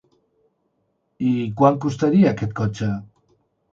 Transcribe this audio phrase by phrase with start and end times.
[1.31, 2.93] I quant costaria aquest cotxe?